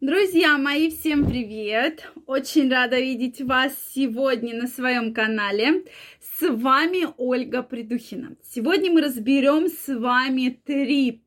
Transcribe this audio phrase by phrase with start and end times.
[0.00, 2.08] Друзья мои, всем привет!
[2.26, 5.82] Очень рада видеть вас сегодня на своем канале.
[6.20, 8.36] С вами Ольга Придухина.
[8.48, 11.24] Сегодня мы разберем с вами три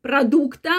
[0.00, 0.70] продукта,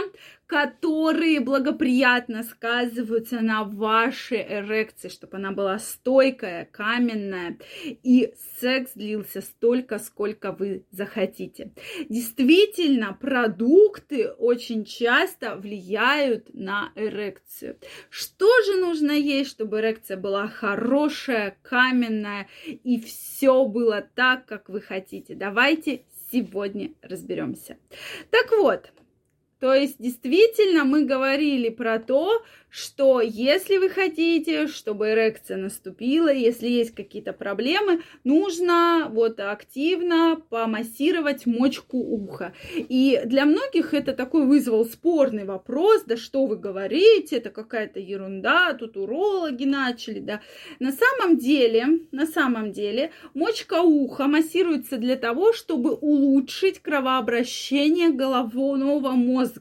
[0.47, 9.97] которые благоприятно сказываются на вашей эрекции, чтобы она была стойкая, каменная, и секс длился столько,
[9.97, 11.71] сколько вы захотите.
[12.09, 17.77] Действительно, продукты очень часто влияют на эрекцию.
[18.09, 24.81] Что же нужно есть, чтобы эрекция была хорошая, каменная, и все было так, как вы
[24.81, 25.33] хотите?
[25.33, 27.77] Давайте сегодня разберемся.
[28.29, 28.91] Так вот,
[29.65, 32.43] то есть действительно мы говорили про то,
[32.75, 41.45] что если вы хотите, чтобы эрекция наступила, если есть какие-то проблемы, нужно вот активно помассировать
[41.45, 42.53] мочку уха.
[42.75, 48.73] И для многих это такой вызвал спорный вопрос, да что вы говорите, это какая-то ерунда,
[48.73, 50.41] тут урологи начали, да.
[50.79, 59.11] На самом деле, на самом деле, мочка уха массируется для того, чтобы улучшить кровообращение головного
[59.11, 59.54] мозга,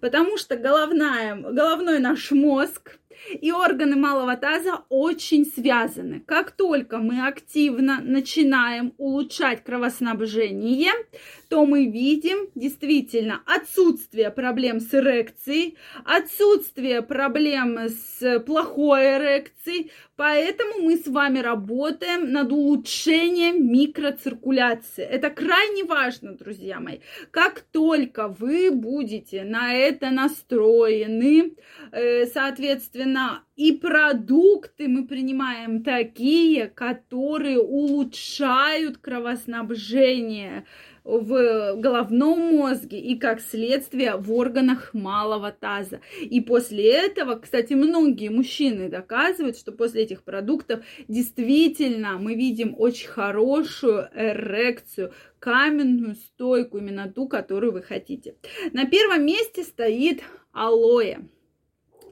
[0.00, 2.98] потому что головная, головной наш мозг
[3.40, 6.20] и органы малого таза очень связаны.
[6.20, 10.92] Как только мы активно начинаем улучшать кровоснабжение,
[11.48, 20.96] то мы видим действительно отсутствие проблем с эрекцией, отсутствие проблем с плохой эрекцией, поэтому мы
[20.96, 25.04] с вами работаем над улучшением микроциркуляции.
[25.04, 26.98] Это крайне важно, друзья мои.
[27.30, 31.52] Как только вы будете на это настроены,
[31.92, 32.26] э,
[33.04, 40.64] соответственно, и продукты мы принимаем такие, которые улучшают кровоснабжение,
[41.04, 46.00] в головном мозге и, как следствие, в органах малого таза.
[46.22, 53.08] И после этого, кстати, многие мужчины доказывают, что после этих продуктов действительно мы видим очень
[53.08, 58.36] хорошую эрекцию, каменную стойку, именно ту, которую вы хотите.
[58.72, 61.18] На первом месте стоит алоэ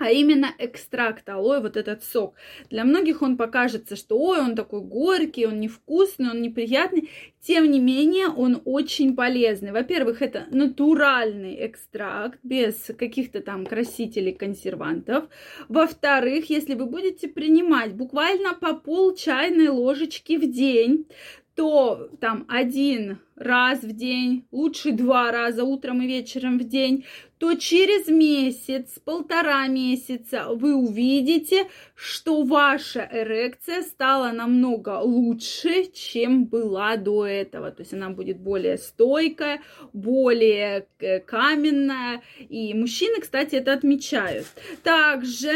[0.03, 2.35] а именно экстракт алоэ, вот этот сок.
[2.71, 7.11] Для многих он покажется, что ой, он такой горький, он невкусный, он неприятный.
[7.41, 9.73] Тем не менее, он очень полезный.
[9.73, 15.25] Во-первых, это натуральный экстракт, без каких-то там красителей, консервантов.
[15.69, 21.07] Во-вторых, если вы будете принимать буквально по пол чайной ложечки в день,
[21.55, 27.05] то там один раз в день, лучше два раза утром и вечером в день,
[27.39, 36.97] то через месяц, полтора месяца вы увидите, что ваша эрекция стала намного лучше, чем была
[36.97, 37.71] до этого.
[37.73, 39.61] То есть она будет более стойкая,
[39.93, 42.23] более э, каменная.
[42.39, 44.47] И мужчины, кстати, это отмечают.
[44.85, 45.53] Также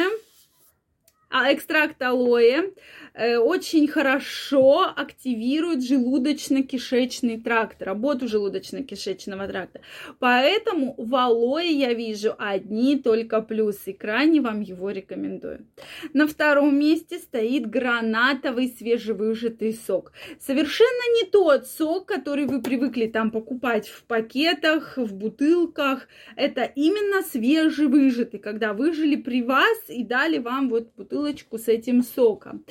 [1.31, 2.73] экстракт алоэ
[3.17, 9.81] Э, очень хорошо активирует желудочно-кишечный тракт, работу желудочно-кишечного тракта.
[10.19, 13.95] Поэтому в алоэ я вижу одни только плюсы.
[13.95, 15.67] Крайне вам его рекомендую.
[16.13, 20.13] На втором месте стоит гранатовый свежевыжатый сок.
[20.41, 26.09] Совершенно не тот сок, который вы привыкли там покупать в пакетах, в бутылках.
[26.37, 32.65] Это именно свежевыжатый, когда выжили при вас и дали вам вот бутылочку с этим соком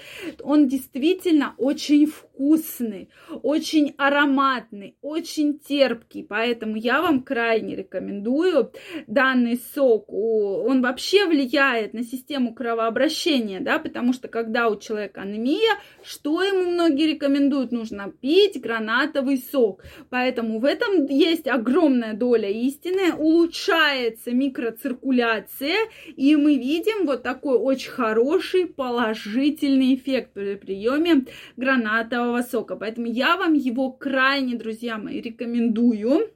[0.44, 3.10] он действительно очень вкусный,
[3.42, 8.72] очень ароматный, очень терпкий, поэтому я вам крайне рекомендую
[9.08, 10.12] данный сок.
[10.12, 13.15] Он вообще влияет на систему кровообращения,
[13.60, 17.72] да, потому что когда у человека анемия, что ему многие рекомендуют?
[17.72, 19.84] Нужно пить гранатовый сок.
[20.10, 25.78] Поэтому в этом есть огромная доля истины, улучшается микроциркуляция,
[26.16, 31.26] и мы видим вот такой очень хороший положительный эффект при приеме
[31.58, 32.76] гранатового сока.
[32.76, 36.30] Поэтому я вам его крайне, друзья мои, рекомендую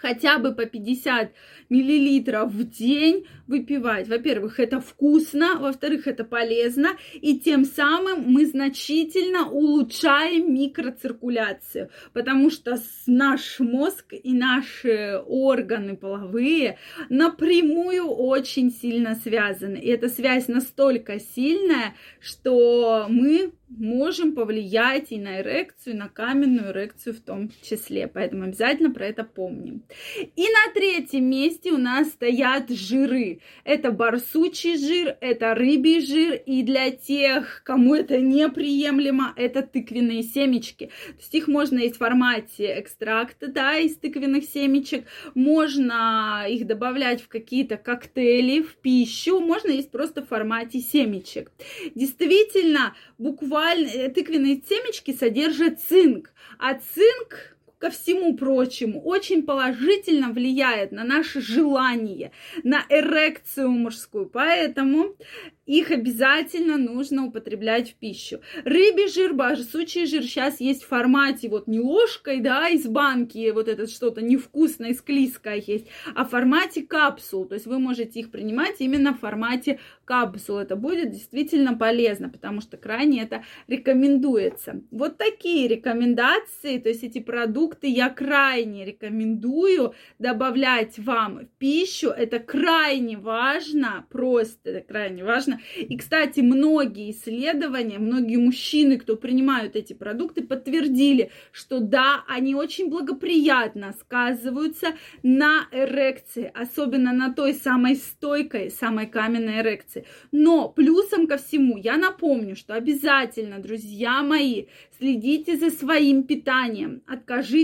[0.00, 1.32] хотя бы по 50
[1.68, 4.08] миллилитров в день выпивать.
[4.08, 12.78] Во-первых, это вкусно, во-вторых, это полезно, и тем самым мы значительно улучшаем микроциркуляцию, потому что
[13.06, 19.78] наш мозг и наши органы половые напрямую очень сильно связаны.
[19.78, 26.72] И эта связь настолько сильная, что мы можем повлиять и на эрекцию, и на каменную
[26.72, 28.08] эрекцию в том числе.
[28.08, 29.82] Поэтому обязательно про это помним.
[30.18, 33.39] И на третьем месте у нас стоят жиры.
[33.64, 40.86] Это барсучий жир, это рыбий жир, и для тех, кому это неприемлемо, это тыквенные семечки.
[40.86, 45.04] То есть их можно есть в формате экстракта, да, из тыквенных семечек,
[45.34, 51.50] можно их добавлять в какие-то коктейли, в пищу, можно есть просто в формате семечек.
[51.94, 60.92] Действительно, буквально э, тыквенные семечки содержат цинк, а цинк ко всему прочему, очень положительно влияет
[60.92, 62.30] на наше желание,
[62.62, 64.28] на эрекцию мужскую.
[64.28, 65.16] Поэтому
[65.64, 68.40] их обязательно нужно употреблять в пищу.
[68.64, 73.68] Рыбий жир, сучий жир сейчас есть в формате вот не ложкой, да, из банки, вот
[73.68, 77.46] это что-то невкусное, склизкое есть, а в формате капсул.
[77.46, 80.58] То есть вы можете их принимать именно в формате капсул.
[80.58, 84.82] Это будет действительно полезно, потому что крайне это рекомендуется.
[84.90, 92.08] Вот такие рекомендации, то есть эти продукты я крайне рекомендую добавлять вам в пищу.
[92.08, 99.76] Это крайне важно, просто это крайне важно, и, кстати, многие исследования, многие мужчины, кто принимают
[99.76, 104.88] эти продукты, подтвердили, что да, они очень благоприятно сказываются
[105.22, 110.06] на эрекции, особенно на той самой стойкой, самой каменной эрекции.
[110.32, 114.66] Но плюсом ко всему, я напомню, что обязательно, друзья мои,
[114.98, 117.59] следите за своим питанием, откажитесь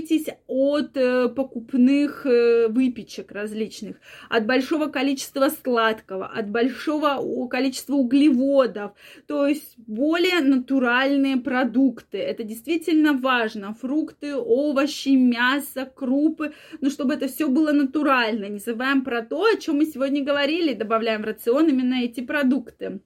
[0.46, 3.96] от э, покупных э, выпечек различных,
[4.28, 8.93] от большого количества сладкого, от большого количества углеводов,
[9.26, 12.19] то есть более натуральные продукты.
[12.19, 13.75] Это действительно важно.
[13.75, 18.46] Фрукты, овощи, мясо, крупы, ну, чтобы это все было натурально.
[18.46, 23.00] Не забываем про то, о чем мы сегодня говорили, добавляем в рацион именно эти продукты.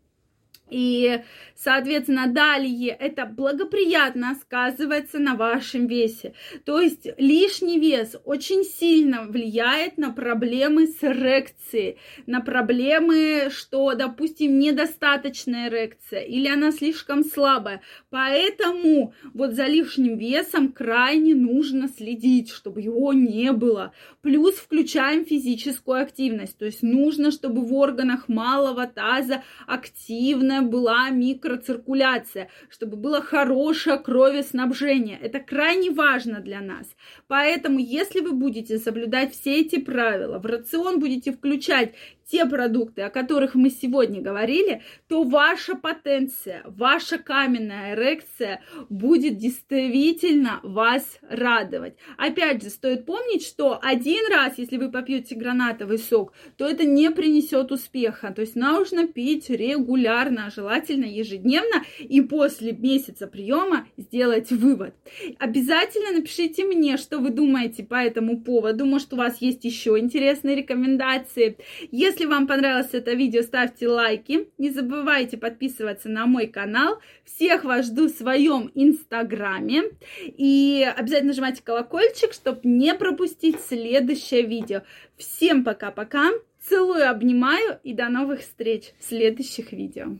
[0.70, 1.22] И,
[1.54, 6.34] соответственно, далее это благоприятно сказывается на вашем весе.
[6.64, 14.58] То есть лишний вес очень сильно влияет на проблемы с эрекцией, на проблемы, что, допустим,
[14.58, 17.80] недостаточная эрекция или она слишком слабая.
[18.10, 23.92] Поэтому вот за лишним весом крайне нужно следить, чтобы его не было.
[24.22, 26.58] Плюс включаем физическую активность.
[26.58, 35.18] То есть нужно, чтобы в органах малого таза активная была микроциркуляция, чтобы было хорошее кровеснабжение.
[35.20, 36.86] Это крайне важно для нас.
[37.28, 41.94] Поэтому, если вы будете соблюдать все эти правила, в рацион будете включать
[42.30, 50.60] те продукты, о которых мы сегодня говорили, то ваша потенция, ваша каменная эрекция будет действительно
[50.62, 51.94] вас радовать.
[52.16, 57.10] Опять же, стоит помнить, что один раз, если вы попьете гранатовый сок, то это не
[57.10, 58.32] принесет успеха.
[58.32, 64.94] То есть нужно пить регулярно, желательно ежедневно, и после месяца приема сделать вывод.
[65.38, 68.86] Обязательно напишите мне, что вы думаете по этому поводу.
[68.86, 71.56] Может, у вас есть еще интересные рекомендации.
[71.90, 74.50] Если если вам понравилось это видео, ставьте лайки.
[74.58, 76.98] Не забывайте подписываться на мой канал.
[77.24, 79.84] Всех вас жду в своем инстаграме.
[80.20, 84.82] И обязательно нажимайте колокольчик, чтобы не пропустить следующее видео.
[85.16, 86.28] Всем пока-пока.
[86.68, 90.18] Целую, обнимаю и до новых встреч в следующих видео.